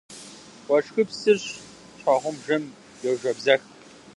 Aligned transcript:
Уэшхыпсыр 0.69 1.37
щхьэгъубжэм 1.45 2.63
йожэбзэх. 3.03 3.61